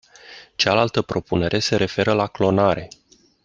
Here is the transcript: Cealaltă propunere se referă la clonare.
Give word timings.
Cealaltă 0.55 1.01
propunere 1.01 1.59
se 1.59 1.75
referă 1.75 2.13
la 2.13 2.27
clonare. 2.27 2.87